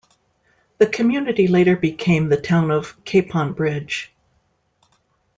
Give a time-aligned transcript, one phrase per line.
[0.79, 4.11] The community later became the town of Capon Bridge.